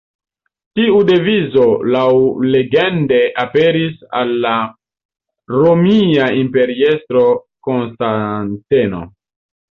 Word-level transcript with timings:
Tiu 0.77 0.99
devizo 1.07 1.65
laŭlegende 1.95 3.19
aperis 3.43 3.99
al 4.21 4.31
la 4.45 4.53
romia 5.57 6.31
imperiestro 6.39 7.27
Konstanteno. 7.69 9.03